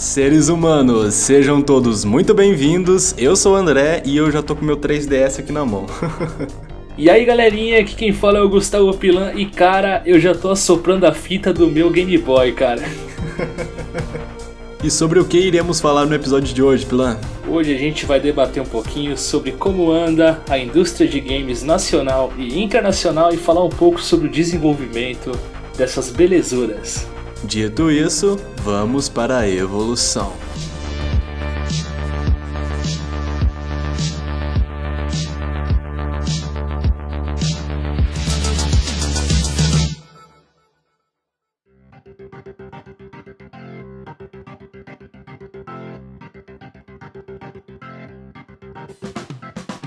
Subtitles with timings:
[0.00, 1.12] Seres humanos!
[1.12, 3.14] Sejam todos muito bem-vindos.
[3.18, 5.84] Eu sou o André e eu já tô com meu 3DS aqui na mão.
[6.98, 10.50] E aí galerinha, aqui quem fala é o Gustavo Pilan e cara, eu já tô
[10.50, 12.82] assoprando a fita do meu Game Boy, cara.
[14.84, 17.18] e sobre o que iremos falar no episódio de hoje, Pilan?
[17.48, 22.32] Hoje a gente vai debater um pouquinho sobre como anda a indústria de games nacional
[22.36, 25.32] e internacional e falar um pouco sobre o desenvolvimento
[25.78, 27.06] dessas belezuras.
[27.44, 30.32] Dito isso, vamos para a evolução.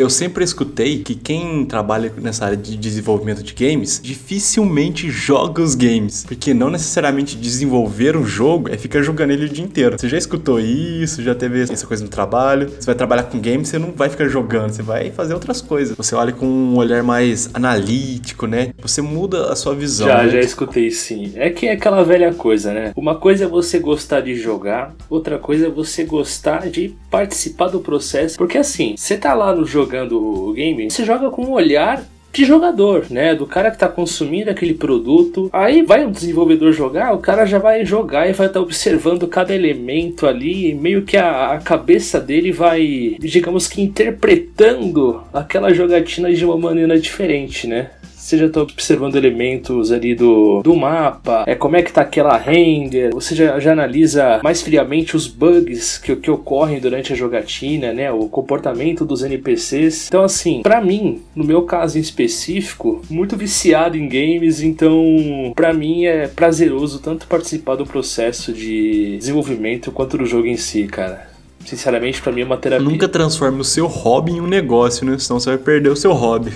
[0.04, 5.76] Eu sempre escutei que quem trabalha nessa área de desenvolvimento de games dificilmente joga os
[5.76, 9.98] games, porque não necessariamente desenvolver um jogo é ficar jogando ele o dia inteiro.
[9.98, 11.24] Você já escutou isso?
[11.24, 12.68] Já teve essa coisa no trabalho?
[12.68, 15.96] Você vai trabalhar com games, você não vai ficar jogando, você vai fazer outras coisas.
[15.96, 18.74] Você olha com um olhar mais analítico, né?
[18.82, 20.06] Você muda a sua visão.
[20.06, 20.32] Já, né?
[20.32, 21.32] já escutei sim.
[21.36, 22.92] É que é aquela velha coisa, né?
[22.98, 27.80] Uma coisa é você gostar de jogar, outra coisa é você gostar de participar do
[27.80, 31.52] processo, porque assim, você tá lá no jogo jogando o game, você joga com um
[31.52, 33.36] olhar de jogador, né?
[33.36, 35.52] Do cara que tá consumindo aquele produto.
[35.54, 39.28] Aí vai um desenvolvedor jogar, o cara já vai jogar e vai estar tá observando
[39.28, 46.34] cada elemento ali, meio que a, a, cabeça dele vai, digamos que interpretando aquela jogatina
[46.34, 47.92] de uma maneira diferente, né?
[48.24, 52.38] Você já está observando elementos ali do, do mapa, é como é que tá aquela
[52.38, 57.92] render, você já, já analisa mais friamente os bugs que, que ocorrem durante a jogatina,
[57.92, 58.10] né?
[58.14, 60.08] O comportamento dos NPCs.
[60.08, 65.74] Então, assim, para mim, no meu caso em específico, muito viciado em games, então para
[65.74, 71.34] mim é prazeroso tanto participar do processo de desenvolvimento quanto do jogo em si, cara
[71.66, 72.86] sinceramente, para mim é uma terapia.
[72.86, 75.18] Nunca transforme o seu hobby em um negócio, né?
[75.18, 76.52] Senão você vai perder o seu hobby.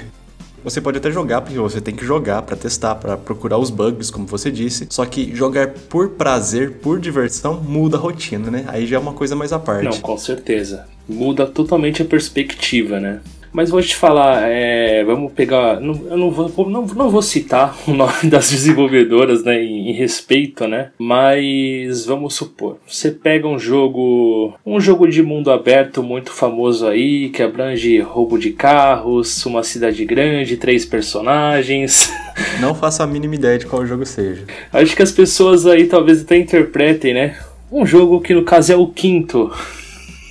[0.67, 4.11] Você pode até jogar, porque você tem que jogar para testar, para procurar os bugs,
[4.11, 4.85] como você disse.
[4.89, 8.65] Só que jogar por prazer, por diversão, muda a rotina, né?
[8.67, 9.85] Aí já é uma coisa mais à parte.
[9.85, 10.85] Não, com certeza.
[11.07, 13.21] Muda totalmente a perspectiva, né?
[13.51, 15.79] Mas vou te falar, é, vamos pegar.
[15.79, 19.63] Não, eu não vou, não, não vou citar o nome das desenvolvedoras, né?
[19.63, 20.91] Em, em, respeito, né?
[20.97, 24.53] Mas vamos supor, você pega um jogo.
[24.65, 30.05] Um jogo de mundo aberto muito famoso aí, que abrange roubo de carros, uma cidade
[30.05, 32.11] grande, três personagens.
[32.59, 34.43] Não faço a mínima ideia de qual jogo seja.
[34.71, 37.37] Acho que as pessoas aí talvez até interpretem, né?
[37.71, 39.51] Um jogo que no caso é o quinto.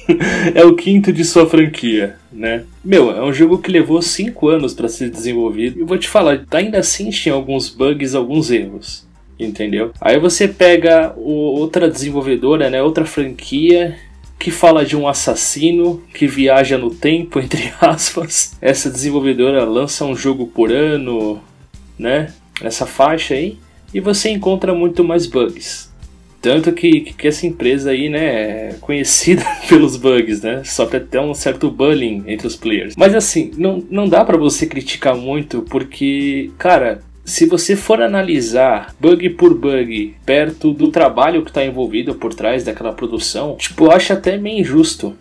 [0.54, 2.64] é o quinto de sua franquia, né?
[2.84, 5.80] Meu, é um jogo que levou 5 anos para ser desenvolvido.
[5.80, 9.06] E vou te falar, ainda assim tinha alguns bugs, alguns erros.
[9.38, 9.92] Entendeu?
[10.00, 12.82] Aí você pega o, outra desenvolvedora, né?
[12.82, 13.96] Outra franquia
[14.38, 18.56] que fala de um assassino que viaja no tempo, entre aspas.
[18.60, 21.40] Essa desenvolvedora lança um jogo por ano,
[21.98, 22.32] né?
[22.62, 23.58] Nessa faixa aí.
[23.92, 25.85] E você encontra muito mais bugs.
[26.46, 30.62] Tanto que, que essa empresa aí, né, é conhecida pelos bugs, né?
[30.62, 32.94] Sofre até um certo bullying entre os players.
[32.96, 38.94] Mas assim, não, não dá para você criticar muito, porque, cara, se você for analisar
[39.00, 43.90] bug por bug perto do trabalho que está envolvido por trás daquela produção, tipo, eu
[43.90, 45.16] acho até meio injusto.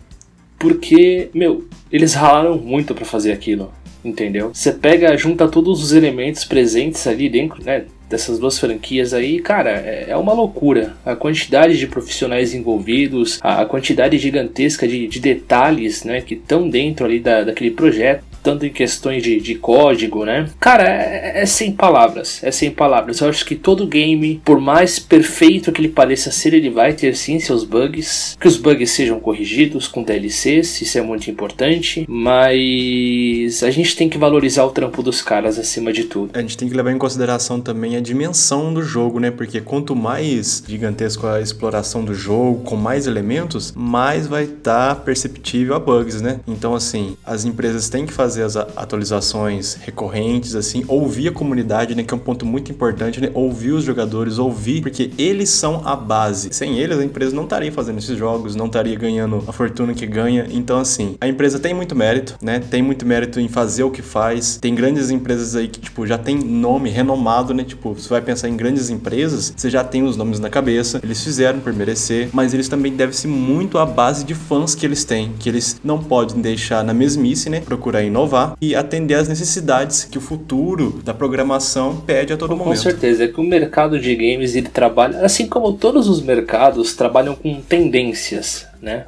[0.56, 3.72] Porque, meu, eles ralaram muito para fazer aquilo,
[4.04, 4.50] entendeu?
[4.54, 7.84] Você pega, junta todos os elementos presentes ali dentro, né?
[8.08, 10.94] Dessas duas franquias aí, cara, é, é uma loucura.
[11.04, 17.04] A quantidade de profissionais envolvidos, a quantidade gigantesca de, de detalhes, né, que estão dentro
[17.04, 20.48] ali da, daquele projeto tanto em questões de, de código, né?
[20.60, 23.20] Cara, é, é, sem palavras, é sem palavras.
[23.20, 27.16] Eu acho que todo game, por mais perfeito que ele pareça ser, ele vai ter
[27.16, 33.64] sim seus bugs, que os bugs sejam corrigidos com DLCs, isso é muito importante, mas
[33.64, 36.30] a gente tem que valorizar o trampo dos caras acima de tudo.
[36.32, 39.32] A gente tem que levar em consideração também a dimensão do jogo, né?
[39.32, 45.00] Porque quanto mais gigantesco a exploração do jogo, com mais elementos, mais vai estar tá
[45.00, 46.38] perceptível a bugs, né?
[46.46, 51.94] Então, assim, as empresas têm que fazer fazer as atualizações recorrentes, assim, ouvir a comunidade,
[51.94, 55.82] né, que é um ponto muito importante, né, ouvir os jogadores, ouvir, porque eles são
[55.84, 56.48] a base.
[56.52, 60.06] Sem eles, a empresa não estaria fazendo esses jogos, não estaria ganhando a fortuna que
[60.06, 60.46] ganha.
[60.50, 64.02] Então, assim, a empresa tem muito mérito, né, tem muito mérito em fazer o que
[64.02, 64.58] faz.
[64.60, 68.48] Tem grandes empresas aí que, tipo, já tem nome renomado, né, tipo, você vai pensar
[68.48, 72.52] em grandes empresas, você já tem os nomes na cabeça, eles fizeram por merecer, mas
[72.52, 76.40] eles também devem-se muito à base de fãs que eles têm, que eles não podem
[76.40, 81.14] deixar na mesmice, né, procurar inovar inovar e atender às necessidades que o futuro da
[81.14, 82.76] programação pede a todo com momento.
[82.76, 86.94] Com certeza, é que o mercado de games ele trabalha, assim como todos os mercados,
[86.94, 89.06] trabalham com tendências, né?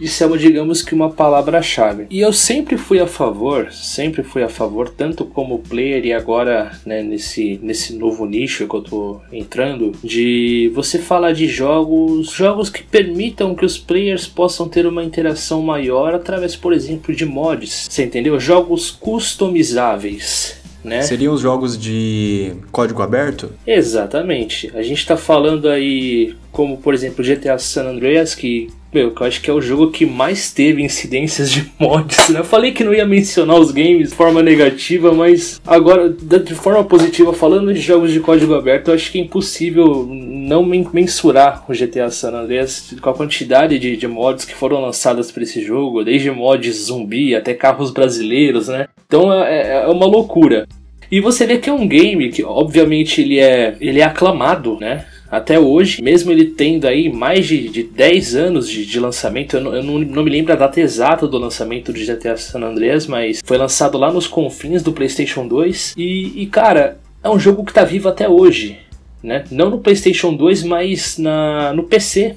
[0.00, 2.06] Isso é, digamos que, uma palavra-chave.
[2.10, 6.72] E eu sempre fui a favor, sempre fui a favor, tanto como player e agora
[6.84, 12.70] né, nesse, nesse novo nicho que eu tô entrando, de você falar de jogos, jogos
[12.70, 17.88] que permitam que os players possam ter uma interação maior através, por exemplo, de mods.
[17.90, 18.38] Você entendeu?
[18.38, 20.58] Jogos customizáveis.
[20.88, 21.02] Né?
[21.02, 23.50] Seriam os jogos de código aberto?
[23.66, 24.70] Exatamente.
[24.74, 29.42] A gente está falando aí, como por exemplo GTA San Andreas, que meu, eu acho
[29.42, 32.40] que é o jogo que mais teve incidências de mods, né?
[32.40, 36.82] Eu falei que não ia mencionar os games de forma negativa, mas agora, de forma
[36.84, 41.74] positiva, falando de jogos de código aberto, eu acho que é impossível não mensurar o
[41.74, 46.02] GTA San Andreas com a quantidade de, de mods que foram lançadas para esse jogo,
[46.02, 48.88] desde mods zumbi até carros brasileiros, né?
[49.06, 50.66] Então é, é uma loucura.
[51.10, 55.04] E você vê que é um game que, obviamente, ele é, ele é aclamado, né?
[55.30, 59.60] até hoje, mesmo ele tendo aí mais de, de 10 anos de, de lançamento, eu,
[59.60, 63.06] não, eu não, não, me lembro a data exata do lançamento do GTA San Andreas,
[63.06, 65.94] mas foi lançado lá nos confins do PlayStation 2.
[65.96, 68.78] E, e cara, é um jogo que tá vivo até hoje.
[69.22, 69.44] Né?
[69.50, 72.36] Não no PlayStation 2, mas na, no PC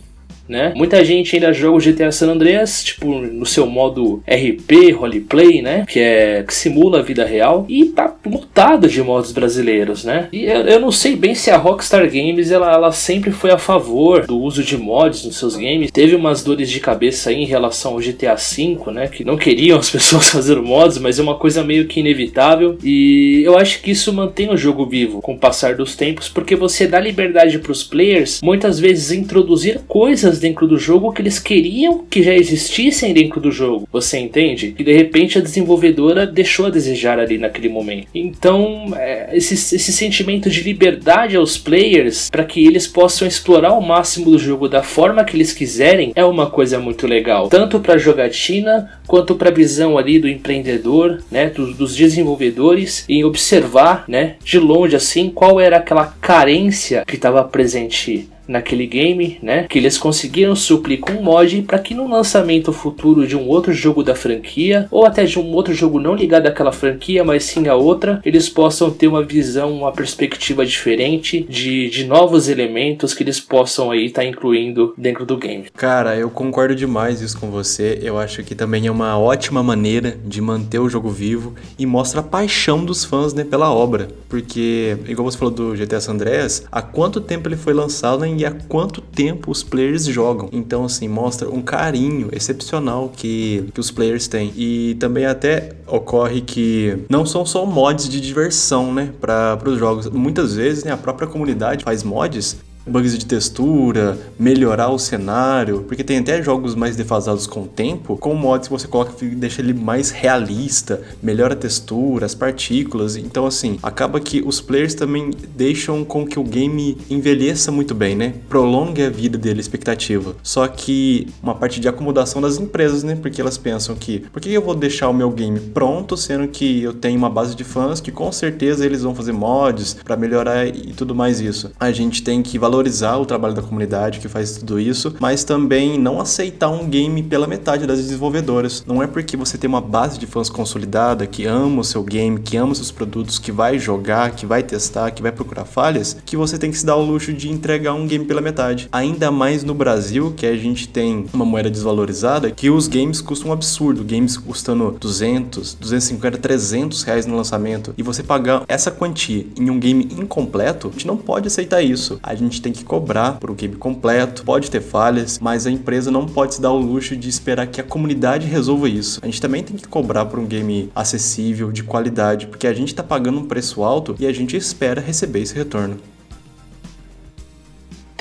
[0.51, 0.74] né?
[0.75, 5.86] Muita gente ainda joga o GTA San Andreas, tipo, no seu modo RP, roleplay, né?
[5.88, 10.27] Que é que simula a vida real e tá lotado de modos brasileiros, né?
[10.31, 13.57] E eu, eu, não sei bem se a Rockstar Games ela, ela sempre foi a
[13.57, 15.89] favor do uso de mods nos seus games.
[15.92, 19.07] Teve umas dores de cabeça aí em relação ao GTA V, né?
[19.07, 22.77] Que não queriam as pessoas fazer mods, mas é uma coisa meio que inevitável.
[22.83, 26.56] E eu acho que isso mantém o jogo vivo com o passar dos tempos, porque
[26.56, 31.39] você dá liberdade para os players muitas vezes introduzir coisas dentro do jogo que eles
[31.39, 33.88] queriam que já existissem dentro do jogo.
[33.91, 34.75] Você entende?
[34.77, 38.07] E de repente a desenvolvedora deixou a desejar ali naquele momento.
[38.13, 43.81] Então, é, esse, esse sentimento de liberdade aos players para que eles possam explorar o
[43.81, 47.47] máximo do jogo da forma que eles quiserem é uma coisa muito legal.
[47.47, 53.23] Tanto para jogatina quanto para a visão ali do empreendedor, né, dos, dos desenvolvedores em
[53.23, 59.65] observar, né, de longe assim qual era aquela carência que estava presente naquele game, né?
[59.68, 63.74] Que eles conseguiram suplir com um mod para que no lançamento futuro de um outro
[63.74, 67.68] jogo da franquia, ou até de um outro jogo não ligado àquela franquia, mas sim
[67.68, 73.24] a outra, eles possam ter uma visão, uma perspectiva diferente de, de novos elementos que
[73.24, 75.65] eles possam aí estar tá incluindo dentro do game.
[75.75, 78.00] Cara, eu concordo demais isso com você.
[78.01, 82.19] Eu acho que também é uma ótima maneira de manter o jogo vivo e mostra
[82.19, 84.09] a paixão dos fãs né, pela obra.
[84.27, 88.40] Porque, igual você falou do GTA San Andreas, há quanto tempo ele foi lançado em
[88.41, 90.49] e há quanto tempo os players jogam.
[90.51, 94.51] Então, assim, mostra um carinho excepcional que, que os players têm.
[94.55, 100.09] E também até ocorre que não são só mods de diversão, né, para os jogos.
[100.09, 106.03] Muitas vezes, né, a própria comunidade faz mods bugs de textura, melhorar o cenário, porque
[106.03, 109.61] tem até jogos mais defasados com o tempo, com mods que você coloca e deixa
[109.61, 113.15] ele mais realista, melhora a textura, as partículas.
[113.15, 118.15] Então assim, acaba que os players também deixam com que o game envelheça muito bem,
[118.15, 118.33] né?
[118.50, 120.35] Prolongue a vida dele, a expectativa.
[120.43, 123.15] Só que uma parte de acomodação das empresas, né?
[123.15, 126.81] Porque elas pensam que, por que eu vou deixar o meu game pronto, sendo que
[126.81, 130.67] eu tenho uma base de fãs que com certeza eles vão fazer mods para melhorar
[130.67, 131.71] e tudo mais isso.
[131.79, 135.99] A gente tem que valorizar o trabalho da comunidade que faz tudo isso, mas também
[135.99, 138.83] não aceitar um game pela metade das desenvolvedoras.
[138.87, 142.39] Não é porque você tem uma base de fãs consolidada, que ama o seu game,
[142.39, 146.17] que ama os seus produtos, que vai jogar, que vai testar, que vai procurar falhas,
[146.25, 148.87] que você tem que se dar o luxo de entregar um game pela metade.
[148.91, 153.49] Ainda mais no Brasil, que a gente tem uma moeda desvalorizada, que os games custam
[153.49, 159.45] um absurdo, games custando 200, 250, 300 reais no lançamento, e você pagar essa quantia
[159.57, 162.19] em um game incompleto, a gente não pode aceitar isso.
[162.21, 166.12] A gente tem que cobrar por um game completo, pode ter falhas, mas a empresa
[166.12, 169.20] não pode se dar o luxo de esperar que a comunidade resolva isso.
[169.22, 172.89] A gente também tem que cobrar por um game acessível, de qualidade, porque a gente
[172.89, 175.98] está pagando um preço alto e a gente espera receber esse retorno.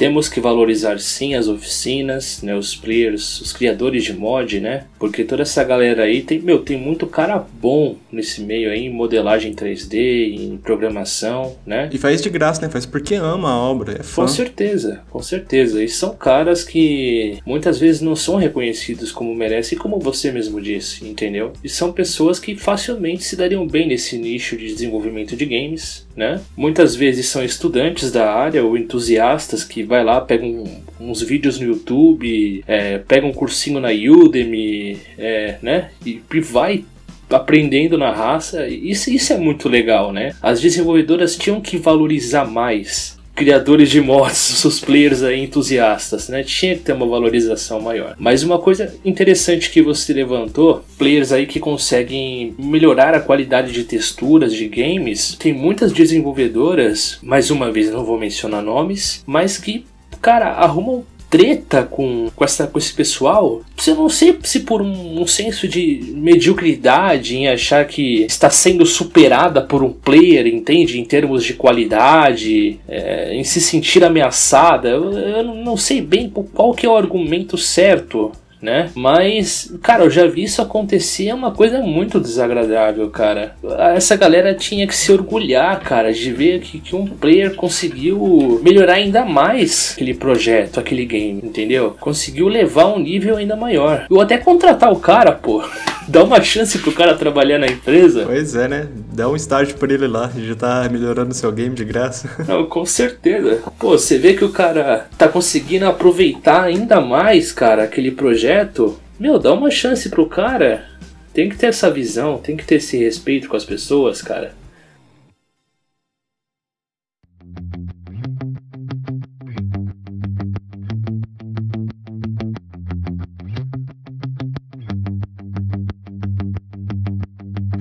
[0.00, 4.85] Temos que valorizar sim as oficinas, né, os players, os criadores de mod, né?
[4.99, 8.90] Porque toda essa galera aí tem, meu, tem muito cara bom nesse meio aí, em
[8.90, 11.90] modelagem 3D, em programação, né?
[11.92, 12.71] E faz de graça, né?
[12.71, 14.23] Faz porque ama a obra, é fã.
[14.23, 15.85] Com certeza, com certeza.
[15.85, 21.07] E são caras que muitas vezes não são reconhecidos como merecem, como você mesmo disse,
[21.07, 21.52] entendeu?
[21.62, 26.39] E são pessoas que facilmente se dariam bem nesse nicho de desenvolvimento de games, né?
[26.55, 30.65] Muitas vezes são estudantes da área ou entusiastas que vai lá, pega um,
[31.00, 35.91] uns vídeos no YouTube, é, pega um cursinho na Udemy, é, né?
[36.05, 36.85] E, e vai
[37.31, 38.69] aprendendo na raça.
[38.69, 40.35] Isso, isso é muito legal, né?
[40.43, 46.43] As desenvolvedoras tinham que valorizar mais criadores de mods, os players aí entusiastas, né?
[46.43, 48.15] Tinha que ter uma valorização maior.
[48.19, 53.85] Mas uma coisa interessante que você levantou, players aí que conseguem melhorar a qualidade de
[53.85, 59.85] texturas de games, tem muitas desenvolvedoras, mais uma vez não vou mencionar nomes, mas que
[60.21, 65.23] cara, arrumam treta com, com, essa, com esse pessoal, você não sei se por um,
[65.23, 70.99] um, senso de mediocridade em achar que está sendo superada por um player, entende?
[70.99, 74.89] Em termos de qualidade, é, em se sentir ameaçada.
[74.89, 78.90] Eu, eu não sei bem qual que é o argumento certo né?
[78.95, 83.57] Mas, cara, eu já vi isso acontecer, é uma coisa muito desagradável, cara.
[83.95, 88.95] Essa galera tinha que se orgulhar, cara, de ver que, que um player conseguiu melhorar
[88.95, 91.97] ainda mais aquele projeto, aquele game, entendeu?
[92.00, 94.07] Conseguiu levar um nível ainda maior.
[94.11, 95.62] Ou até contratar o cara, pô.
[96.09, 98.25] Dá uma chance pro cara trabalhar na empresa.
[98.26, 98.88] Pois é, né?
[99.12, 102.30] Dá um estágio pra ele lá, já tá melhorando seu game de graça.
[102.47, 103.62] Não, com certeza.
[103.78, 108.99] Pô, você vê que o cara tá conseguindo aproveitar ainda mais, cara, aquele projeto.
[109.19, 110.85] Meu, dá uma chance pro cara.
[111.33, 114.52] Tem que ter essa visão, tem que ter esse respeito com as pessoas, cara.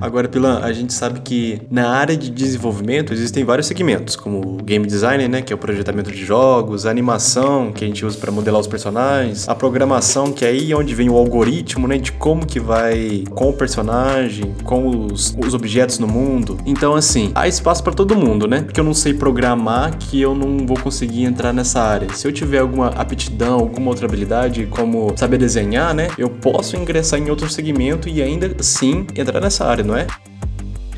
[0.01, 4.85] Agora, Pilan, a gente sabe que na área de desenvolvimento existem vários segmentos, como game
[4.85, 8.31] design, né, que é o projetamento de jogos, a animação, que a gente usa para
[8.31, 12.45] modelar os personagens, a programação, que é aí onde vem o algoritmo, né, de como
[12.45, 16.57] que vai com o personagem, com os, os objetos no mundo.
[16.65, 18.61] Então, assim, há espaço para todo mundo, né?
[18.61, 22.07] Porque eu não sei programar, que eu não vou conseguir entrar nessa área.
[22.13, 27.19] Se eu tiver alguma aptidão, alguma outra habilidade, como saber desenhar, né, eu posso ingressar
[27.19, 30.07] em outro segmento e ainda assim entrar nessa área não é?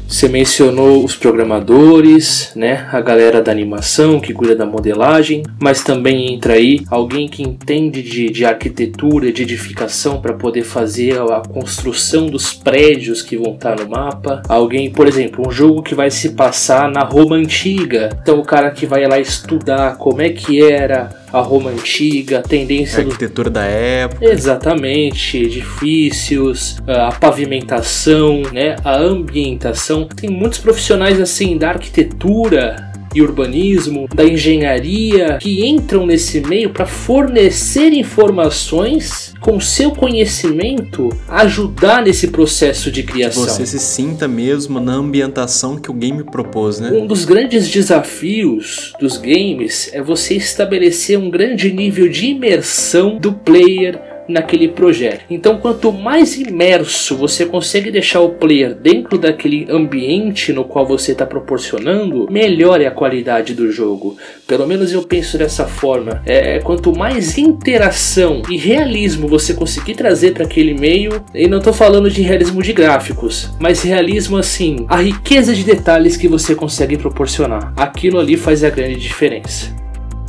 [0.08, 2.86] Você mencionou os programadores, né?
[2.92, 8.04] A galera da animação que cuida da modelagem, mas também entra aí alguém que entende
[8.04, 13.54] de, de arquitetura, de edificação para poder fazer a, a, construção dos prédios que vão
[13.54, 14.44] estar no mapa.
[14.50, 18.10] Alguém, por exemplo, um jogo que vai se passar na Roma antiga.
[18.22, 22.42] Então o cara que vai lá estudar como é que era a Roma antiga, a
[22.42, 23.54] tendência a arquitetura do...
[23.54, 24.26] da época.
[24.26, 30.08] Exatamente, edifícios, a pavimentação, né, a ambientação.
[30.08, 36.86] Tem muitos profissionais assim da arquitetura, e urbanismo, da engenharia, que entram nesse meio para
[36.86, 43.44] fornecer informações com seu conhecimento ajudar nesse processo de criação.
[43.44, 46.92] Você se sinta mesmo na ambientação que o game propôs, né?
[46.92, 53.34] Um dos grandes desafios dos games é você estabelecer um grande nível de imersão do
[53.34, 55.26] player naquele projeto.
[55.30, 61.12] Então, quanto mais imerso você consegue deixar o player dentro daquele ambiente no qual você
[61.12, 64.18] está proporcionando, melhor é a qualidade do jogo.
[64.48, 66.22] Pelo menos eu penso dessa forma.
[66.26, 71.74] É, quanto mais interação e realismo você conseguir trazer para aquele meio, e não estou
[71.74, 76.98] falando de realismo de gráficos, mas realismo assim, a riqueza de detalhes que você consegue
[76.98, 77.74] proporcionar.
[77.76, 79.81] Aquilo ali faz a grande diferença.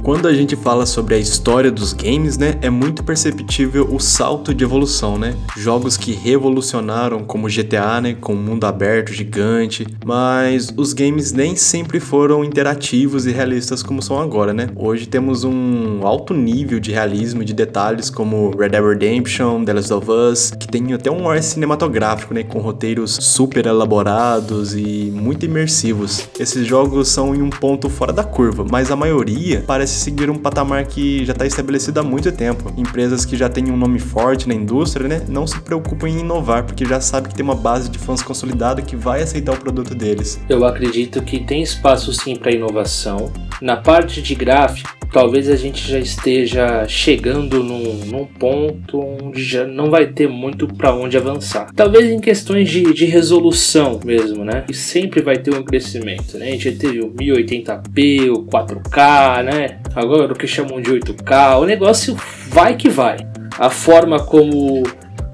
[0.03, 4.53] Quando a gente fala sobre a história dos games, né, é muito perceptível o salto
[4.53, 5.37] de evolução, né?
[5.57, 12.01] Jogos que revolucionaram como GTA, né, com mundo aberto gigante, mas os games nem sempre
[12.01, 14.71] foram interativos e realistas como são agora, né?
[14.75, 19.73] Hoje temos um alto nível de realismo e de detalhes como Red Dead Redemption, The
[19.73, 25.13] Last of Us, que tem até um ar cinematográfico, né, com roteiros super elaborados e
[25.15, 26.29] muito imersivos.
[26.41, 30.31] Esses jogos são em um ponto fora da curva, mas a maioria parece parece seguir
[30.31, 32.73] um patamar que já está estabelecido há muito tempo.
[32.77, 36.65] Empresas que já têm um nome forte na indústria, né, não se preocupam em inovar,
[36.65, 39.95] porque já sabe que tem uma base de fãs consolidada que vai aceitar o produto
[39.95, 40.41] deles.
[40.49, 43.31] Eu acredito que tem espaço sim para inovação.
[43.61, 49.65] Na parte de gráfico, talvez a gente já esteja chegando num, num ponto onde já
[49.67, 51.71] não vai ter muito para onde avançar.
[51.77, 54.65] Talvez em questões de, de resolução mesmo, né?
[54.69, 56.49] E sempre vai ter um crescimento, né?
[56.49, 59.81] A gente teve o 1080p, o 4K, né?
[59.95, 62.17] Agora o que chamam de 8K, o negócio
[62.49, 63.19] vai que vai.
[63.59, 64.83] A forma como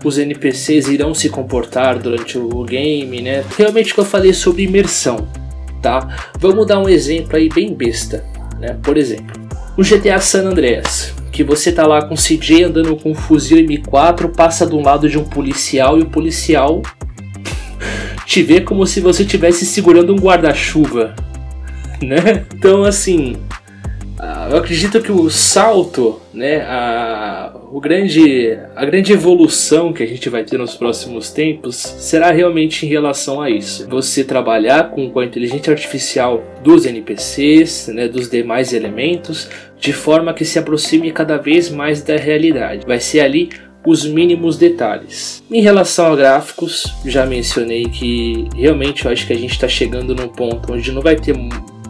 [0.05, 3.45] os NPCs irão se comportar durante o game, né?
[3.57, 5.29] Realmente que eu falei sobre imersão,
[5.81, 6.31] tá?
[6.39, 8.25] Vamos dar um exemplo aí bem besta,
[8.59, 8.77] né?
[8.83, 9.48] Por exemplo,
[9.79, 13.59] o GTA San Andreas, que você tá lá com o CJ andando com um fuzil
[13.59, 16.83] M4, passa de um lado de um policial e o policial
[18.27, 21.15] te vê como se você estivesse segurando um guarda-chuva,
[22.03, 22.45] né?
[22.53, 23.37] Então assim,
[24.51, 30.29] eu acredito que o salto, né, a, o grande, a grande evolução que a gente
[30.29, 33.87] vai ter nos próximos tempos será realmente em relação a isso.
[33.89, 39.49] Você trabalhar com, com a inteligência artificial dos NPCs, né, dos demais elementos,
[39.79, 42.87] de forma que se aproxime cada vez mais da realidade.
[42.87, 43.51] Vai ser ali
[43.87, 45.43] os mínimos detalhes.
[45.51, 50.15] Em relação a gráficos, já mencionei que realmente eu acho que a gente está chegando
[50.15, 51.35] num ponto onde não vai ter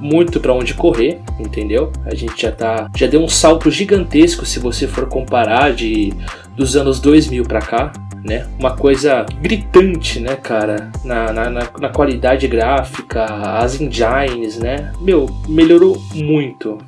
[0.00, 1.93] muito para onde correr, entendeu?
[2.05, 6.12] A gente já tá, já deu um salto gigantesco se você for comparar de
[6.57, 7.93] dos anos 2000 para cá,
[8.25, 8.47] né?
[8.59, 10.90] Uma coisa gritante, né, cara?
[11.05, 14.93] Na, na, na, qualidade gráfica, as engines, né?
[15.00, 16.78] Meu, melhorou muito.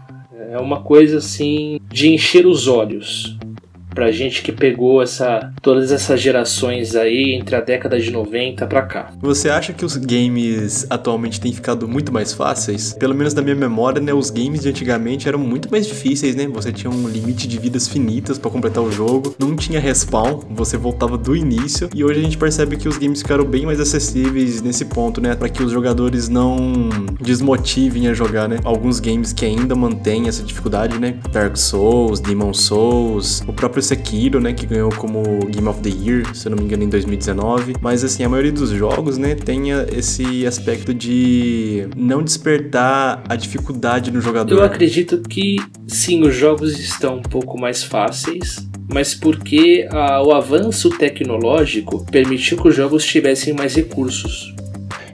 [0.50, 3.38] É uma coisa assim de encher os olhos
[3.94, 8.82] pra gente que pegou essa todas essas gerações aí entre a década de 90 pra
[8.82, 9.12] cá.
[9.20, 12.94] Você acha que os games atualmente têm ficado muito mais fáceis?
[12.94, 16.46] Pelo menos na minha memória, né, os games de antigamente eram muito mais difíceis, né?
[16.48, 20.76] Você tinha um limite de vidas finitas para completar o jogo, não tinha respawn, você
[20.76, 24.62] voltava do início e hoje a gente percebe que os games ficaram bem mais acessíveis
[24.62, 26.88] nesse ponto, né, para que os jogadores não
[27.20, 28.58] desmotivem a jogar, né?
[28.64, 31.16] Alguns games que ainda mantêm essa dificuldade, né?
[31.32, 35.88] Dark Souls, Demon Souls, o próprio próprio Sekiro, né, que ganhou como Game of the
[35.88, 37.74] Year, se eu não me engano, em 2019.
[37.80, 44.10] Mas assim, a maioria dos jogos, né, tem esse aspecto de não despertar a dificuldade
[44.10, 44.54] no jogador.
[44.54, 45.56] Eu acredito que
[45.86, 52.58] sim, os jogos estão um pouco mais fáceis, mas porque ah, o avanço tecnológico permitiu
[52.58, 54.54] que os jogos tivessem mais recursos.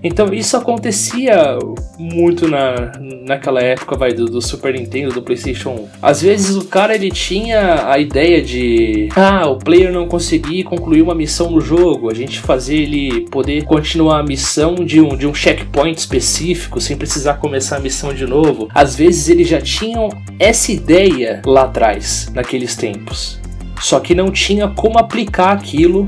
[0.07, 1.59] Então isso acontecia
[1.99, 2.93] muito na,
[3.27, 5.89] naquela época vai, do, do, Super Nintendo, do PlayStation 1.
[6.01, 11.03] Às vezes o cara ele tinha a ideia de ah, o player não conseguir concluir
[11.03, 15.27] uma missão no jogo, a gente fazer ele poder continuar a missão de um, de
[15.27, 18.69] um checkpoint específico sem precisar começar a missão de novo.
[18.73, 23.41] Às vezes eles já tinham essa ideia lá atrás, naqueles tempos.
[23.81, 26.07] Só que não tinha como aplicar aquilo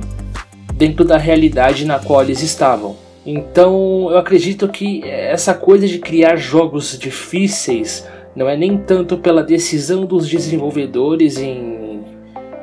[0.73, 3.08] dentro da realidade na qual eles estavam.
[3.27, 9.43] Então eu acredito que essa coisa de criar jogos difíceis não é nem tanto pela
[9.43, 12.01] decisão dos desenvolvedores em,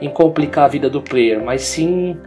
[0.02, 2.18] em complicar a vida do player, mas sim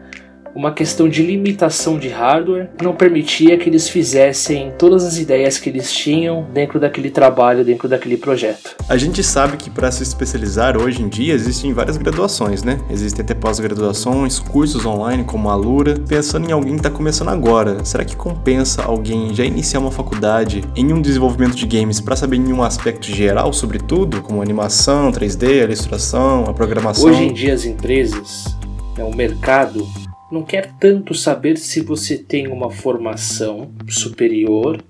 [0.55, 5.69] uma questão de limitação de hardware não permitia que eles fizessem todas as ideias que
[5.69, 8.77] eles tinham dentro daquele trabalho, dentro daquele projeto.
[8.89, 12.81] A gente sabe que para se especializar hoje em dia existem várias graduações, né?
[12.91, 15.95] Existem até pós-graduações, cursos online como a Lura.
[16.09, 20.65] Pensando em alguém que está começando agora, será que compensa alguém já iniciar uma faculdade
[20.75, 25.11] em um desenvolvimento de games para saber em um aspecto geral sobre tudo, como animação,
[25.13, 27.11] 3D, a ilustração, a programação?
[27.11, 28.57] Hoje em dia as empresas,
[28.97, 29.87] é, o mercado
[30.31, 34.83] não quer tanto saber se você tem uma formação superior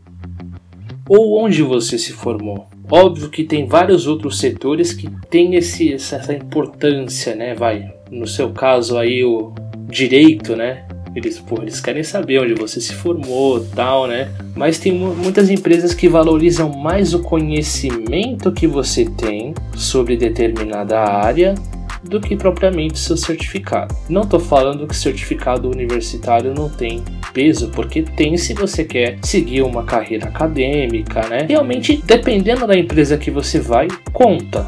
[1.08, 2.66] ou onde você se formou.
[2.90, 7.54] Óbvio que tem vários outros setores que têm esse, essa importância, né?
[7.54, 9.52] Vai, no seu caso aí o
[9.88, 10.86] direito, né?
[11.14, 14.30] Eles, pô, eles querem saber onde você se formou, tal, né?
[14.54, 21.54] Mas tem muitas empresas que valorizam mais o conhecimento que você tem sobre determinada área
[22.08, 23.94] do que propriamente seu certificado.
[24.08, 29.62] Não estou falando que certificado universitário não tem peso, porque tem se você quer seguir
[29.62, 31.46] uma carreira acadêmica, né?
[31.48, 34.66] Realmente, dependendo da empresa que você vai, conta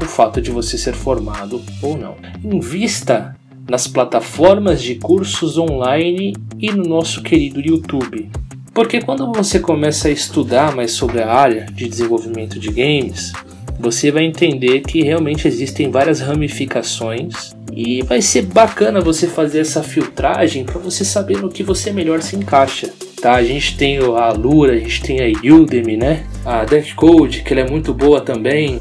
[0.00, 2.16] o fato de você ser formado ou não.
[2.44, 3.36] Invista
[3.68, 8.30] nas plataformas de cursos online e no nosso querido YouTube.
[8.72, 13.32] Porque quando você começa a estudar mais sobre a área de desenvolvimento de games,
[13.78, 19.82] você vai entender que realmente existem várias ramificações e vai ser bacana você fazer essa
[19.82, 22.90] filtragem para você saber no que você melhor se encaixa.
[23.20, 26.24] Tá, a gente tem a Lura, a gente tem a Udemy, né?
[26.44, 28.80] A Deck Code, que ela é muito boa também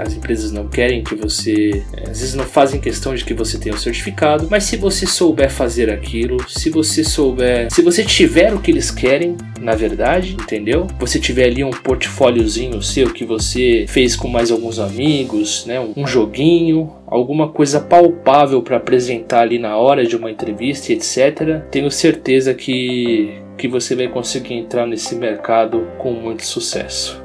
[0.00, 1.82] as empresas não querem que você.
[1.96, 5.06] É, às vezes não fazem questão de que você tenha o certificado, mas se você
[5.06, 7.72] souber fazer aquilo, se você souber.
[7.72, 10.86] Se você tiver o que eles querem, na verdade, entendeu?
[10.98, 15.80] Você tiver ali um portfóliozinho seu que você fez com mais alguns amigos, né?
[15.96, 21.62] Um joguinho, alguma coisa palpável para apresentar ali na hora de uma entrevista, etc.
[21.70, 27.23] Tenho certeza que que você vai conseguir entrar nesse mercado com muito sucesso.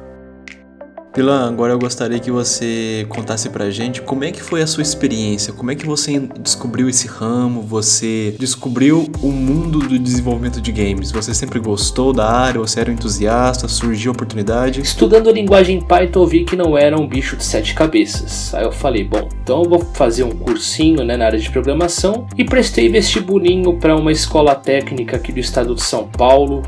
[1.20, 4.82] Pila, agora eu gostaria que você contasse pra gente como é que foi a sua
[4.82, 10.72] experiência, como é que você descobriu esse ramo, você descobriu o mundo do desenvolvimento de
[10.72, 11.12] games.
[11.12, 14.80] Você sempre gostou da área, você era um entusiasta, surgiu a oportunidade?
[14.80, 18.54] Estudando a linguagem Python, eu vi que não era um bicho de sete cabeças.
[18.54, 22.28] Aí eu falei, bom, então eu vou fazer um cursinho né, na área de programação
[22.38, 26.64] e prestei vestibulinho para uma escola técnica aqui do estado de São Paulo,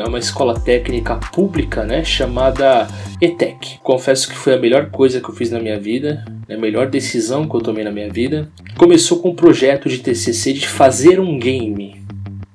[0.00, 2.88] é uma escola técnica pública, né, chamada
[3.20, 3.78] ETEC.
[3.82, 7.48] Confesso que foi a melhor coisa que eu fiz na minha vida, a melhor decisão
[7.48, 8.48] que eu tomei na minha vida.
[8.76, 12.02] Começou com um projeto de TCC de fazer um game.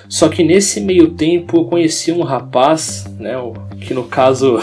[0.07, 3.35] Só que nesse meio tempo eu conheci um rapaz, né,
[3.79, 4.57] que no caso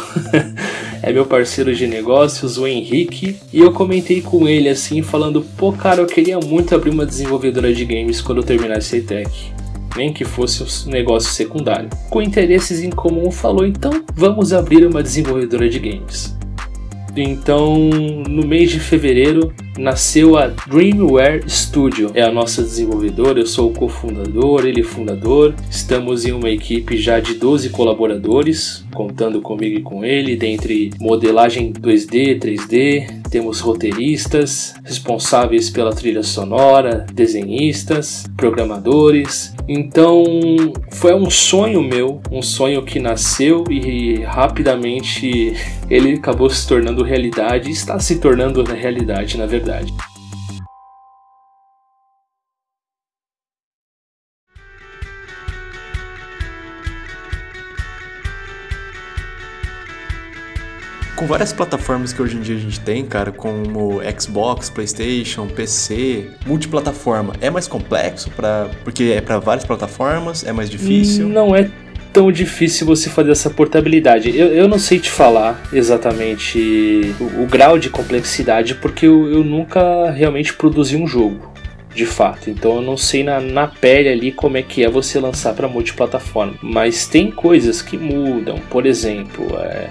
[1.02, 5.72] é meu parceiro de negócios, o Henrique, e eu comentei com ele assim, falando: pô,
[5.72, 9.30] cara, eu queria muito abrir uma desenvolvedora de games quando eu terminasse a ETEC.
[9.96, 11.88] Nem que fosse um negócio secundário.
[12.10, 16.36] Com interesses em comum, falou: então vamos abrir uma desenvolvedora de games.
[17.16, 17.74] Então,
[18.28, 22.10] no mês de fevereiro, nasceu a Dreamware Studio.
[22.14, 25.54] É a nossa desenvolvedora, eu sou o cofundador, ele fundador.
[25.70, 31.72] Estamos em uma equipe já de 12 colaboradores, contando comigo e com ele, dentre modelagem
[31.72, 39.54] 2D, 3D, temos roteiristas, responsáveis pela trilha sonora, desenhistas, programadores.
[39.68, 40.24] Então,
[40.90, 45.52] foi um sonho meu, um sonho que nasceu e rapidamente
[45.90, 49.92] ele acabou se tornando realidade, está se tornando realidade, na verdade.
[61.26, 66.28] Com várias plataformas que hoje em dia a gente tem, cara, como Xbox, PlayStation, PC,
[66.46, 71.28] multiplataforma, é mais complexo para porque é para várias plataformas, é mais difícil?
[71.28, 71.68] Não é
[72.12, 74.38] tão difícil você fazer essa portabilidade.
[74.38, 79.42] Eu, eu não sei te falar exatamente o, o grau de complexidade, porque eu, eu,
[79.42, 81.52] nunca realmente produzi um jogo.
[81.92, 85.18] De fato, então eu não sei na, na pele ali como é que é você
[85.18, 86.54] lançar para multiplataforma.
[86.62, 89.88] Mas tem coisas que mudam, por exemplo, é,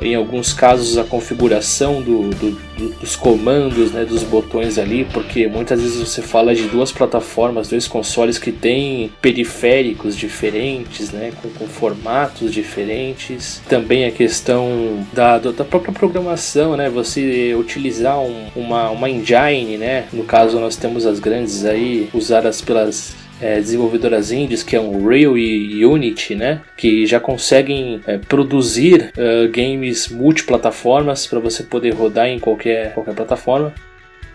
[0.00, 5.46] em alguns casos a configuração do, do, do, dos comandos, né, dos botões ali, porque
[5.46, 11.48] muitas vezes você fala de duas plataformas, dois consoles que têm periféricos diferentes, né, com,
[11.50, 13.62] com formatos diferentes.
[13.68, 20.06] Também a questão da, da própria programação, né, você utilizar um, uma, uma engine, né,
[20.12, 25.36] no caso nós temos as grandes aí usadas pelas é, desenvolvedoras indies, que é Unreal
[25.36, 26.62] e Unity, né?
[26.76, 33.14] Que já conseguem é, produzir uh, games multiplataformas para você poder rodar em qualquer, qualquer
[33.14, 33.72] plataforma.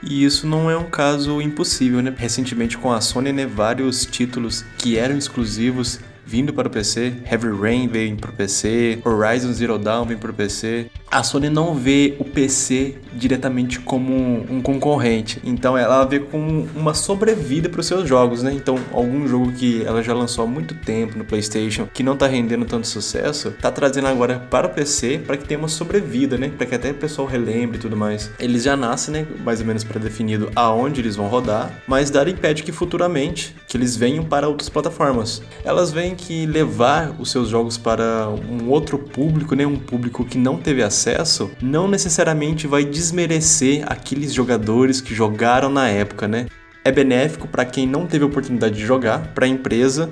[0.03, 2.13] E isso não é um caso impossível, né?
[2.15, 5.99] Recentemente com a Sony, né, vários títulos que eram exclusivos
[6.31, 10.31] vindo para o PC, Heavy Rain veio para o PC, Horizon Zero Dawn vem para
[10.31, 10.89] o PC.
[11.11, 14.13] A Sony não vê o PC diretamente como
[14.49, 18.53] um concorrente, então ela vê como uma sobrevida para os seus jogos, né?
[18.53, 22.27] Então, algum jogo que ela já lançou há muito tempo no PlayStation, que não está
[22.27, 26.49] rendendo tanto sucesso, tá trazendo agora para o PC para que tenha uma sobrevida, né?
[26.55, 28.31] Para que até o pessoal relembre e tudo mais.
[28.39, 32.63] Eles já nascem, né, mais ou menos pré-definido aonde eles vão rodar, mas nada impede
[32.63, 35.41] que futuramente que eles venham para outras plataformas.
[35.65, 40.37] Elas vêm que levar os seus jogos para um outro público, né, um público que
[40.37, 46.45] não teve acesso, não necessariamente vai desmerecer aqueles jogadores que jogaram na época, né?
[46.85, 50.11] É benéfico para quem não teve oportunidade de jogar, para a empresa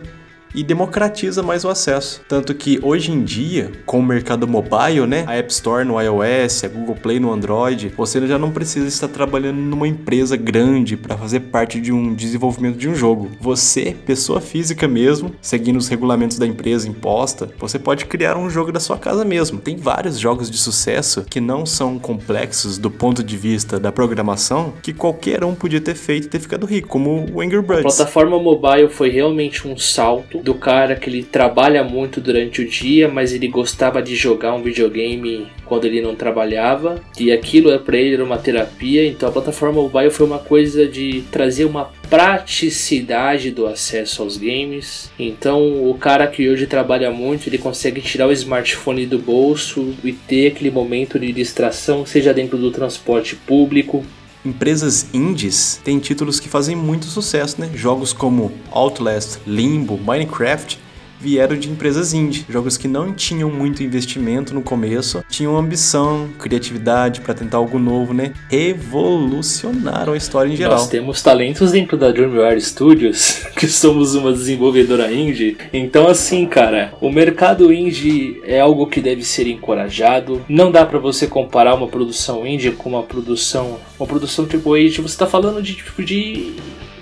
[0.54, 2.22] e democratiza mais o acesso.
[2.28, 6.64] Tanto que hoje em dia, com o mercado mobile, né, a App Store no iOS,
[6.64, 11.18] a Google Play no Android, você já não precisa estar trabalhando numa empresa grande para
[11.18, 13.30] fazer parte de um desenvolvimento de um jogo.
[13.40, 18.72] Você, pessoa física mesmo, seguindo os regulamentos da empresa imposta, você pode criar um jogo
[18.72, 19.60] da sua casa mesmo.
[19.60, 24.74] Tem vários jogos de sucesso que não são complexos do ponto de vista da programação
[24.82, 27.80] que qualquer um podia ter feito e ter ficado rico, como o Angry Birds.
[27.80, 32.68] A plataforma mobile foi realmente um salto do cara que ele trabalha muito durante o
[32.68, 37.78] dia, mas ele gostava de jogar um videogame quando ele não trabalhava, e aquilo é
[37.78, 39.06] para ele era uma terapia.
[39.06, 45.12] Então a plataforma mobile foi uma coisa de trazer uma praticidade do acesso aos games.
[45.20, 50.12] Então o cara que hoje trabalha muito, ele consegue tirar o smartphone do bolso e
[50.12, 54.04] ter aquele momento de distração, seja dentro do transporte público,
[54.46, 57.70] Empresas indies têm títulos que fazem muito sucesso, né?
[57.74, 60.80] Jogos como Outlast, Limbo, Minecraft
[61.20, 67.22] vieram de empresas indie, jogos que não tinham muito investimento no começo, tinham ambição, criatividade
[67.22, 68.34] para tentar algo novo, né?
[68.50, 70.78] Revolucionaram a história em geral.
[70.78, 75.58] Nós temos talentos dentro da Dreamware Studios, que somos uma desenvolvedora indie.
[75.74, 80.42] Então assim, cara, o mercado indie é algo que deve ser encorajado.
[80.48, 84.80] Não dá para você comparar uma produção indie com uma produção, uma produção tipo A.
[84.80, 86.54] Você tá falando de tipo de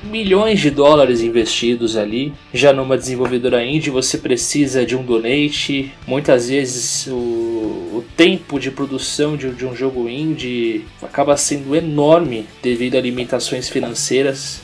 [0.07, 2.33] milhões de dólares investidos ali.
[2.53, 5.93] Já numa desenvolvedora indie você precisa de um donate.
[6.07, 12.47] Muitas vezes o, o tempo de produção de, de um jogo indie acaba sendo enorme
[12.61, 14.61] devido a limitações financeiras.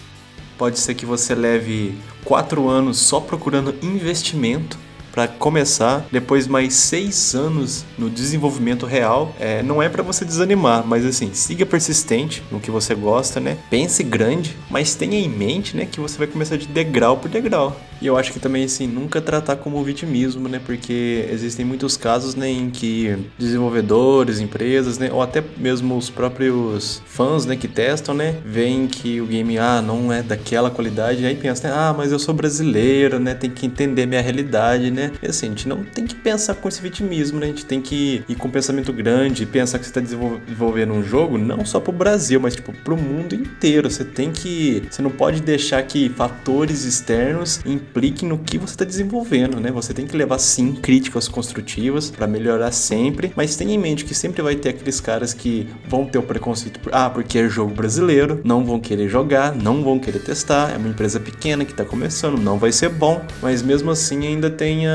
[0.57, 4.77] Pode ser que você leve quatro anos só procurando investimento
[5.13, 10.83] para começar, depois mais seis anos no desenvolvimento real, é, não é para você desanimar,
[10.85, 13.59] mas assim, siga persistente no que você gosta, né?
[13.69, 17.79] Pense grande, mas tenha em mente, né, que você vai começar de degrau por degrau.
[18.01, 20.59] E eu acho que também, assim, nunca tratar como vitimismo, né?
[20.65, 27.01] Porque existem muitos casos, né, em que desenvolvedores, empresas, né, ou até mesmo os próprios
[27.05, 31.25] fãs, né, que testam, né, veem que o game, ah, não é daquela qualidade, e
[31.25, 35.02] aí pensa, né, ah, mas eu sou brasileiro, né, tem que entender minha realidade, né?
[35.21, 37.47] E assim, a gente não tem que pensar com esse vitimismo, né?
[37.47, 41.03] A gente tem que ir com um pensamento grande, pensar que você está desenvolvendo um
[41.03, 43.89] jogo não só pro Brasil, mas, tipo, pro mundo inteiro.
[43.89, 44.83] Você tem que...
[44.89, 49.71] Você não pode deixar que fatores externos implique no que você está desenvolvendo, né?
[49.71, 54.13] Você tem que levar sim críticas construtivas para melhorar sempre, mas tenha em mente que
[54.13, 57.73] sempre vai ter aqueles caras que vão ter o preconceito por, ah, porque é jogo
[57.73, 61.85] brasileiro, não vão querer jogar, não vão querer testar, é uma empresa pequena que está
[61.85, 64.87] começando, não vai ser bom, mas mesmo assim ainda tem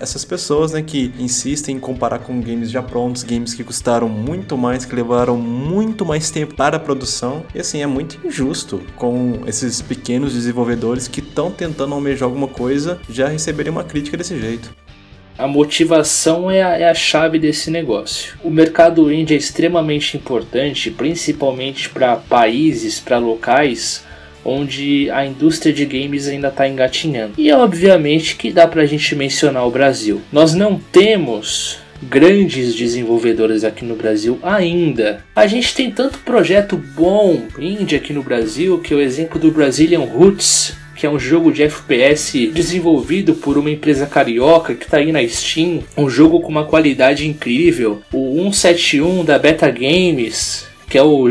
[0.00, 4.56] essas pessoas, né, que insistem em comparar com games já prontos, games que custaram muito
[4.56, 9.40] mais, que levaram muito mais tempo para a produção, e assim, é muito injusto com
[9.46, 14.74] esses pequenos desenvolvedores que estão tentando almejar alguma coisa já receberem uma crítica desse jeito.
[15.36, 18.38] A motivação é a, é a, chave desse negócio.
[18.44, 24.04] O mercado indie é extremamente importante, principalmente para países, para locais
[24.44, 27.34] onde a indústria de games ainda está engatinhando.
[27.38, 30.20] E obviamente que dá para a gente mencionar o Brasil.
[30.32, 35.24] Nós não temos grandes desenvolvedores aqui no Brasil ainda.
[35.34, 39.50] A gente tem tanto projeto bom indie aqui no Brasil que é o exemplo do
[39.50, 44.98] Brazilian Roots que é um jogo de FPS desenvolvido por uma empresa carioca que está
[44.98, 48.00] aí na Steam, um jogo com uma qualidade incrível.
[48.12, 51.28] O 171 da Beta Games, que é o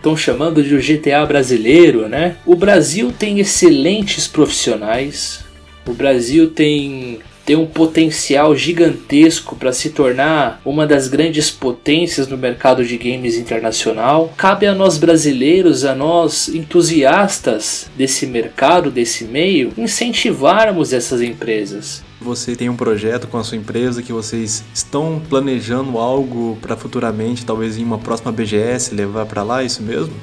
[0.00, 2.36] estão chamando de o GTA brasileiro, né?
[2.46, 5.44] O Brasil tem excelentes profissionais.
[5.86, 12.38] O Brasil tem tem um potencial gigantesco para se tornar uma das grandes potências no
[12.38, 14.32] mercado de games internacional.
[14.36, 22.04] Cabe a nós brasileiros, a nós entusiastas desse mercado, desse meio, incentivarmos essas empresas.
[22.20, 27.44] Você tem um projeto com a sua empresa que vocês estão planejando algo para futuramente,
[27.44, 30.14] talvez em uma próxima BGS levar para lá, é isso mesmo?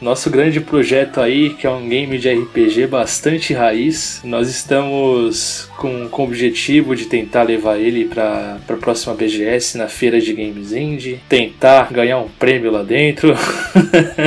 [0.00, 6.06] Nosso grande projeto aí, que é um game de RPG bastante raiz, nós estamos com,
[6.08, 10.72] com o objetivo de tentar levar ele para a próxima BGS na feira de games
[10.72, 13.34] indie, tentar ganhar um prêmio lá dentro.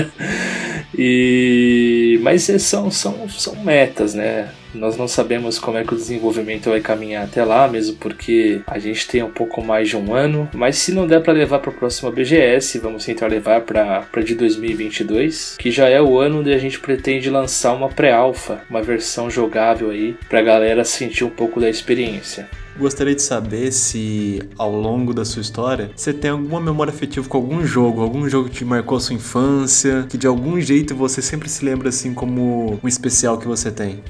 [0.98, 4.50] e mas são, são, são metas, né?
[4.74, 8.78] Nós não sabemos como é que o desenvolvimento vai caminhar até lá, mesmo porque a
[8.78, 10.48] gente tem um pouco mais de um ano.
[10.54, 14.36] Mas se não der para levar para a próxima BGS, vamos tentar levar para de
[14.36, 19.30] 2022, que já é o ano onde a gente pretende lançar uma pré-alpha, uma versão
[19.30, 22.48] jogável aí, para a galera sentir um pouco da experiência.
[22.78, 27.38] Gostaria de saber se, ao longo da sua história, você tem alguma memória afetiva com
[27.38, 31.50] algum jogo, algum jogo que marcou a sua infância, que de algum jeito você sempre
[31.50, 34.02] se lembra assim como um especial que você tem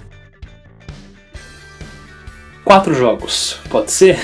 [2.69, 4.15] quatro jogos, pode ser?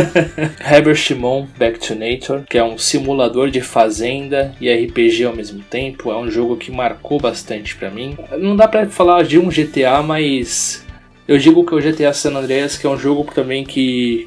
[0.66, 5.62] Heber Shimon Back to Nature, que é um simulador de fazenda e RPG ao mesmo
[5.62, 8.16] tempo, é um jogo que marcou bastante para mim.
[8.38, 10.86] Não dá para falar de um GTA, mas
[11.28, 14.26] eu digo que o GTA San Andreas que é um jogo também que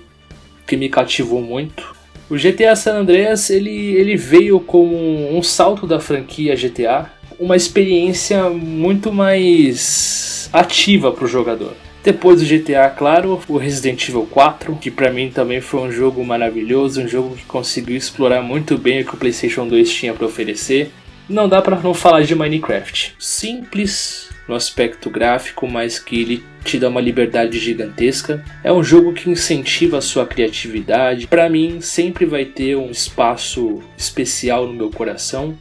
[0.67, 1.95] que me cativou muito.
[2.29, 8.47] O GTA San Andreas ele, ele veio como um salto da franquia GTA, uma experiência
[8.47, 11.73] muito mais ativa para o jogador.
[12.05, 16.23] Depois do GTA, claro, o Resident Evil 4, que para mim também foi um jogo
[16.23, 20.27] maravilhoso, um jogo que conseguiu explorar muito bem o que o PlayStation 2 tinha para
[20.27, 20.91] oferecer.
[21.27, 23.15] Não dá para não falar de Minecraft.
[23.17, 28.45] Simples no aspecto gráfico, mas que ele te dá uma liberdade gigantesca.
[28.63, 31.25] É um jogo que incentiva a sua criatividade.
[31.25, 35.57] Para mim, sempre vai ter um espaço especial no meu coração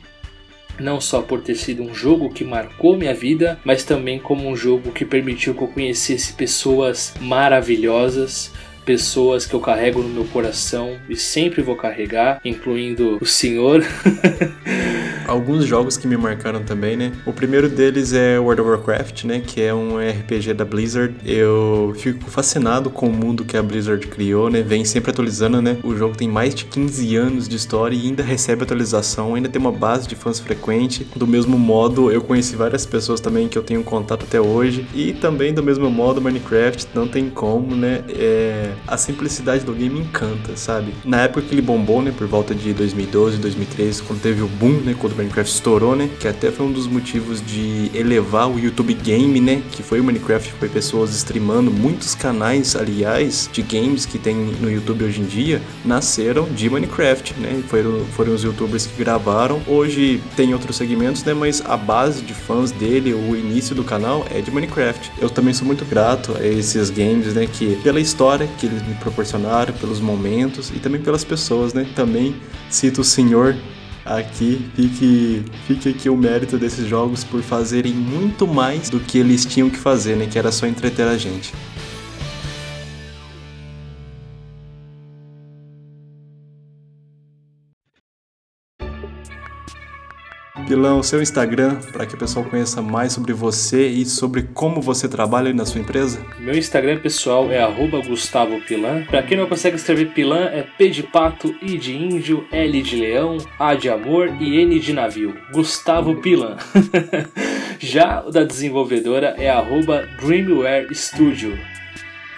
[0.79, 4.57] não só por ter sido um jogo que marcou minha vida, mas também como um
[4.57, 8.53] jogo que permitiu que eu conhecesse pessoas maravilhosas,
[8.85, 13.83] pessoas que eu carrego no meu coração e sempre vou carregar, incluindo o senhor.
[15.27, 17.13] Alguns jogos que me marcaram também, né?
[17.27, 19.43] O primeiro deles é World of Warcraft, né?
[19.45, 21.15] Que é um RPG da Blizzard.
[21.25, 24.63] Eu fico fascinado com o mundo que a Blizzard criou, né?
[24.63, 25.77] Vem sempre atualizando, né?
[25.83, 29.61] O jogo tem mais de 15 anos de história e ainda recebe atualização, ainda tem
[29.61, 31.07] uma base de fãs frequente.
[31.17, 34.87] Do mesmo modo, eu conheci várias pessoas também que eu tenho contato até hoje.
[34.95, 38.03] E também do mesmo modo, Minecraft não tem como, né?
[38.09, 40.93] É a simplicidade do game encanta, sabe?
[41.05, 44.81] Na época que ele bombou, né, por volta de 2012, 2013, quando teve o boom,
[44.81, 46.11] né, quando o Minecraft estourou, né?
[46.21, 49.63] Que até foi um dos motivos de elevar o YouTube Game, né?
[49.73, 51.71] Que foi o Minecraft, foi pessoas streamando.
[51.71, 57.35] Muitos canais, aliás, de games que tem no YouTube hoje em dia, nasceram de Minecraft,
[57.41, 57.63] né?
[57.69, 59.63] Foram, foram os youtubers que gravaram.
[59.67, 61.33] Hoje tem outros segmentos, né?
[61.33, 65.13] Mas a base de fãs dele, o início do canal é de Minecraft.
[65.21, 67.47] Eu também sou muito grato a esses games, né?
[67.47, 71.87] Que pela história que eles me proporcionaram, pelos momentos e também pelas pessoas, né?
[71.95, 72.35] Também
[72.69, 73.57] cito o senhor
[74.05, 79.45] aqui, fique, fique aqui o mérito desses jogos por fazerem muito mais do que eles
[79.45, 80.27] tinham que fazer, né?
[80.27, 81.53] Que era só entreter a gente.
[90.75, 95.09] Pilão, seu Instagram, para que o pessoal conheça mais sobre você e sobre como você
[95.09, 96.21] trabalha na sua empresa?
[96.41, 97.65] Meu Instagram pessoal é
[98.09, 99.05] @gustavo_pilan.
[99.05, 102.97] Para quem não consegue escrever Pilan, é P de pato, I de índio, L de
[102.97, 105.37] leão, A de amor e N de navio.
[105.53, 106.57] Gustavo Pilan.
[107.79, 109.55] Já o da desenvolvedora é
[110.21, 111.57] Dreamware Studio.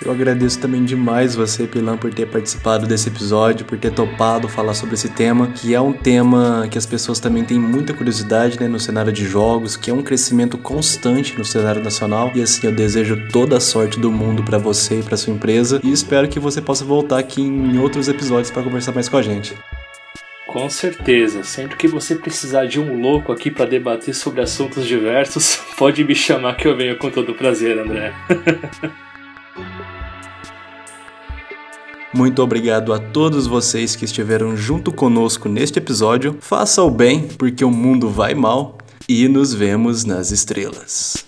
[0.04, 4.74] Eu agradeço também demais você, Pilan, por ter participado desse episódio, por ter topado falar
[4.74, 8.68] sobre esse tema, que é um tema que as pessoas também têm muita curiosidade né,
[8.68, 12.30] no cenário de jogos, que é um crescimento constante no cenário nacional.
[12.34, 15.80] E assim, eu desejo toda a sorte do mundo para você e para sua empresa
[15.82, 19.22] e espero que você possa voltar aqui em outros episódios para conversar mais com a
[19.22, 19.54] gente.
[20.46, 25.58] Com certeza, sempre que você precisar de um louco aqui para debater sobre assuntos diversos,
[25.76, 28.14] pode me chamar que eu venho com todo prazer, André.
[32.14, 36.38] Muito obrigado a todos vocês que estiveram junto conosco neste episódio.
[36.40, 38.78] Faça o bem, porque o mundo vai mal.
[39.08, 41.26] E nos vemos nas estrelas.